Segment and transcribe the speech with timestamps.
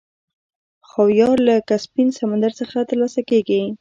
[0.89, 3.61] خاویار له کسپین سمندر څخه ترلاسه کیږي.